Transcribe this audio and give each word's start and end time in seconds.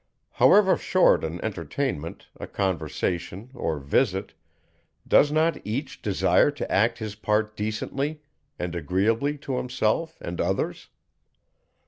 However 0.31 0.77
short 0.77 1.23
an 1.23 1.39
entertainment, 1.45 2.25
a 2.39 2.47
conversation, 2.47 3.51
or 3.53 3.77
visit, 3.77 4.33
does 5.07 5.31
not 5.31 5.61
each 5.63 6.01
desire 6.01 6.49
to 6.49 6.71
act 6.71 6.97
his 6.97 7.13
part 7.13 7.55
decently, 7.55 8.23
and 8.57 8.73
agreeably 8.73 9.37
to 9.37 9.57
himself 9.57 10.17
and 10.19 10.41
others? 10.41 10.89